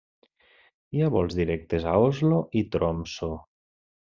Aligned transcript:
Hi 0.99 1.03
ha 1.03 1.09
vols 1.15 1.35
directes 1.41 1.85
a 1.91 1.93
Oslo 2.07 2.41
i 2.63 2.65
Tromsø. 2.79 3.31